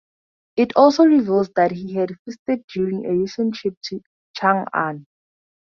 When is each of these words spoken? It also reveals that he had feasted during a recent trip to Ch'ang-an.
It 0.55 0.73
also 0.75 1.03
reveals 1.05 1.51
that 1.55 1.69
he 1.69 1.93
had 1.93 2.17
feasted 2.25 2.63
during 2.73 3.05
a 3.05 3.13
recent 3.13 3.53
trip 3.53 3.75
to 3.83 4.01
Ch'ang-an. 4.35 5.05